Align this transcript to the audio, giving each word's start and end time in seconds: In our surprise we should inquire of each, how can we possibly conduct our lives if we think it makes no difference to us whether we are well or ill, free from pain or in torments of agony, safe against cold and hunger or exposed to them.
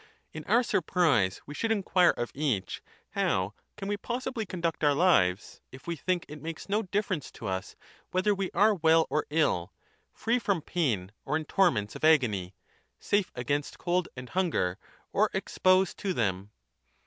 In 0.33 0.43
our 0.45 0.63
surprise 0.63 1.43
we 1.45 1.53
should 1.53 1.71
inquire 1.71 2.09
of 2.09 2.31
each, 2.33 2.81
how 3.11 3.53
can 3.77 3.87
we 3.87 3.97
possibly 3.97 4.47
conduct 4.47 4.83
our 4.83 4.95
lives 4.95 5.61
if 5.71 5.85
we 5.85 5.95
think 5.95 6.25
it 6.27 6.41
makes 6.41 6.67
no 6.67 6.81
difference 6.81 7.29
to 7.33 7.45
us 7.45 7.75
whether 8.09 8.33
we 8.33 8.49
are 8.55 8.73
well 8.73 9.05
or 9.11 9.27
ill, 9.29 9.71
free 10.11 10.39
from 10.39 10.63
pain 10.63 11.11
or 11.23 11.37
in 11.37 11.45
torments 11.45 11.95
of 11.95 12.03
agony, 12.03 12.55
safe 12.99 13.31
against 13.35 13.77
cold 13.77 14.07
and 14.17 14.29
hunger 14.29 14.79
or 15.13 15.29
exposed 15.35 15.99
to 15.99 16.13
them. 16.15 16.49